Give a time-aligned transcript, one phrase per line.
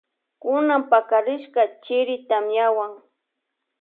[0.41, 2.91] Kuna pakarishka chiri tamiawan.